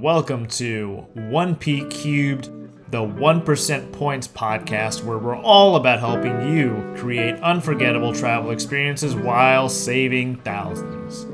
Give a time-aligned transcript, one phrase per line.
[0.00, 2.50] Welcome to 1P Cubed,
[2.88, 9.68] the 1% Points podcast, where we're all about helping you create unforgettable travel experiences while
[9.68, 11.24] saving thousands.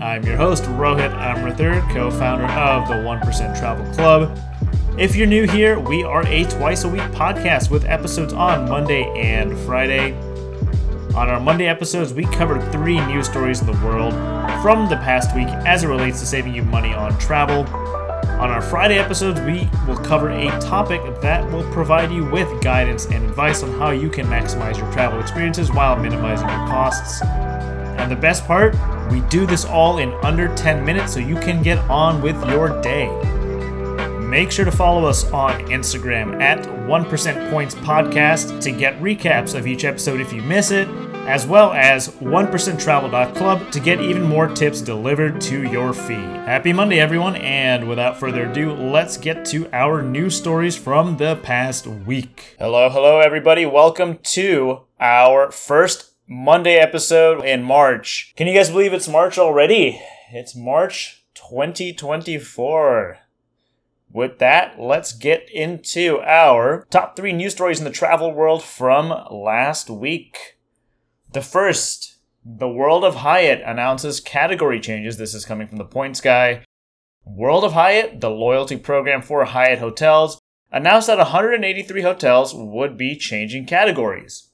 [0.00, 4.38] I'm your host, Rohit Amrithur, co founder of the 1% Travel Club.
[4.98, 9.04] If you're new here, we are a twice a week podcast with episodes on Monday
[9.14, 10.14] and Friday.
[11.14, 14.14] On our Monday episodes, we covered three news stories in the world
[14.62, 17.66] from the past week as it relates to saving you money on travel.
[18.38, 23.06] On our Friday episodes, we will cover a topic that will provide you with guidance
[23.06, 27.22] and advice on how you can maximize your travel experiences while minimizing your costs.
[27.22, 28.76] And the best part,
[29.10, 32.78] we do this all in under 10 minutes so you can get on with your
[32.82, 33.08] day.
[34.20, 39.66] Make sure to follow us on Instagram at 1% Points Podcast to get recaps of
[39.66, 40.86] each episode if you miss it,
[41.26, 46.16] as well as 1%travel.club to get even more tips delivered to your feed.
[46.16, 51.34] Happy Monday, everyone, and without further ado, let's get to our news stories from the
[51.36, 52.54] past week.
[52.60, 53.66] Hello, hello, everybody.
[53.66, 58.32] Welcome to our first Monday episode in March.
[58.36, 60.00] Can you guys believe it's March already?
[60.32, 63.18] It's March 2024.
[64.12, 69.12] With that, let's get into our top three news stories in the travel world from
[69.30, 70.55] last week.
[71.32, 75.16] The first, the World of Hyatt announces category changes.
[75.16, 76.64] This is coming from the Points Guy.
[77.24, 83.16] World of Hyatt, the loyalty program for Hyatt hotels, announced that 183 hotels would be
[83.16, 84.48] changing categories.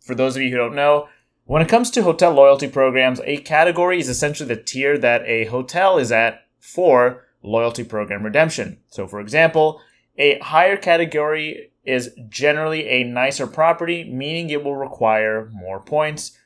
[0.00, 1.08] For those of you who don't know,
[1.44, 5.44] when it comes to hotel loyalty programs, a category is essentially the tier that a
[5.44, 8.78] hotel is at for loyalty program redemption.
[8.88, 9.80] So, for example,
[10.16, 16.38] a higher category is generally a nicer property, meaning it will require more points.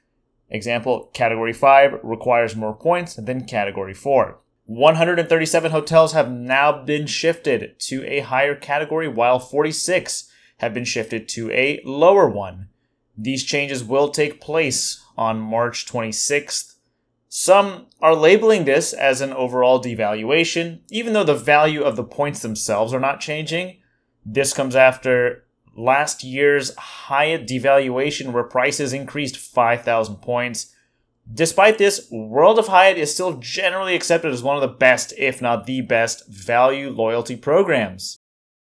[0.50, 4.38] Example, category 5 requires more points than category 4.
[4.64, 11.28] 137 hotels have now been shifted to a higher category, while 46 have been shifted
[11.28, 12.68] to a lower one.
[13.16, 16.74] These changes will take place on March 26th.
[17.28, 22.40] Some are labeling this as an overall devaluation, even though the value of the points
[22.40, 23.78] themselves are not changing.
[24.30, 25.44] This comes after
[25.74, 30.74] last year's Hyatt devaluation where prices increased 5,000 points.
[31.32, 35.40] Despite this, World of Hyatt is still generally accepted as one of the best, if
[35.40, 38.18] not the best, value loyalty programs.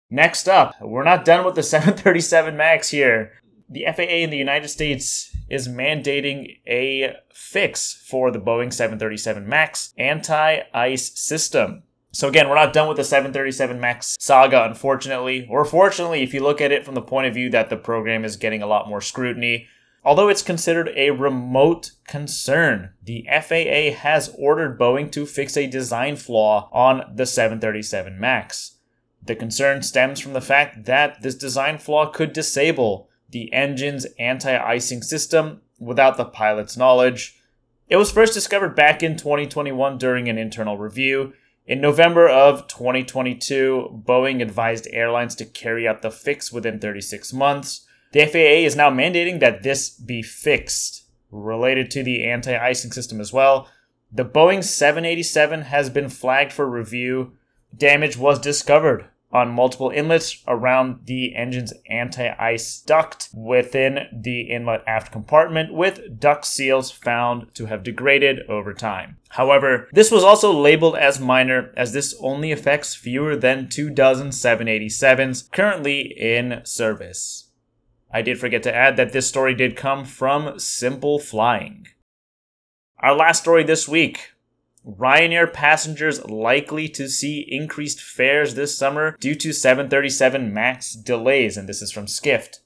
[0.09, 3.33] Next up, we're not done with the 737 MAX here.
[3.69, 9.93] The FAA in the United States is mandating a fix for the Boeing 737 MAX
[9.97, 11.83] anti ice system.
[12.17, 16.39] So again, we're not done with the 737 MAX saga, unfortunately, or fortunately, if you
[16.39, 18.89] look at it from the point of view that the program is getting a lot
[18.89, 19.67] more scrutiny.
[20.03, 26.15] Although it's considered a remote concern, the FAA has ordered Boeing to fix a design
[26.15, 28.77] flaw on the 737 MAX.
[29.23, 34.57] The concern stems from the fact that this design flaw could disable the engine's anti
[34.57, 37.39] icing system without the pilot's knowledge.
[37.89, 41.33] It was first discovered back in 2021 during an internal review
[41.67, 47.85] in November of 2022, Boeing advised airlines to carry out the fix within 36 months.
[48.13, 53.19] The FAA is now mandating that this be fixed, related to the anti icing system
[53.19, 53.67] as well.
[54.09, 57.33] The Boeing 787 has been flagged for review.
[57.75, 64.83] Damage was discovered on multiple inlets around the engine's anti ice duct within the inlet
[64.87, 69.17] aft compartment, with duct seals found to have degraded over time.
[69.29, 74.29] However, this was also labeled as minor as this only affects fewer than two dozen
[74.29, 77.49] 787s currently in service.
[78.11, 81.87] I did forget to add that this story did come from Simple Flying.
[82.99, 84.31] Our last story this week
[84.87, 91.67] Ryanair passengers likely to see increased fares this summer due to 737 MAX delays, and
[91.67, 92.61] this is from Skift.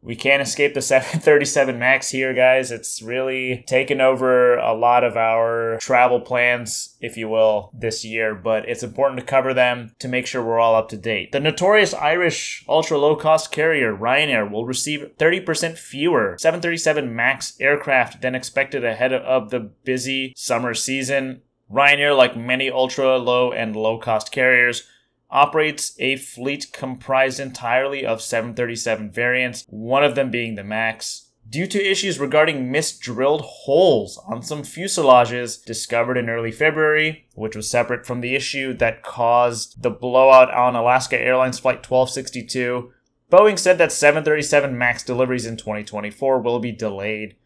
[0.00, 2.70] We can't escape the 737 MAX here, guys.
[2.70, 8.36] It's really taken over a lot of our travel plans, if you will, this year,
[8.36, 11.32] but it's important to cover them to make sure we're all up to date.
[11.32, 18.22] The notorious Irish ultra low cost carrier Ryanair will receive 30% fewer 737 MAX aircraft
[18.22, 21.42] than expected ahead of the busy summer season.
[21.70, 24.86] Ryanair, like many ultra low and low cost carriers,
[25.30, 31.26] operates a fleet comprised entirely of 737 variants, one of them being the MAX.
[31.50, 37.70] Due to issues regarding misdrilled holes on some fuselages discovered in early February, which was
[37.70, 42.92] separate from the issue that caused the blowout on Alaska Airlines Flight 1262,
[43.30, 47.36] Boeing said that 737 MAX deliveries in 2024 will be delayed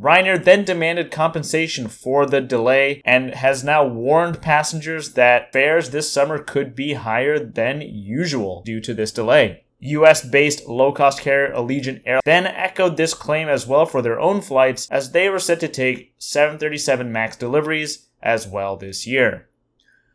[0.00, 6.12] Ryanair then demanded compensation for the delay and has now warned passengers that fares this
[6.12, 9.64] summer could be higher than usual due to this delay.
[9.80, 14.20] US based low cost carrier Allegiant Air then echoed this claim as well for their
[14.20, 19.48] own flights as they were set to take 737 MAX deliveries as well this year.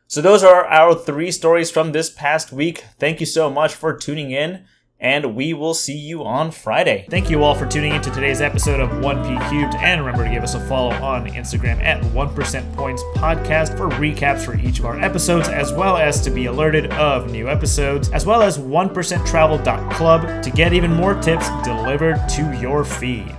[0.08, 2.84] So, those are our three stories from this past week.
[3.00, 4.66] Thank you so much for tuning in
[5.04, 7.06] and we will see you on Friday.
[7.10, 10.44] Thank you all for tuning into today's episode of 1P Cubed, and remember to give
[10.44, 15.00] us a follow on Instagram at 1% Points Podcast for recaps for each of our
[15.00, 20.50] episodes, as well as to be alerted of new episodes, as well as 1%travel.club to
[20.50, 23.36] get even more tips delivered to your feed.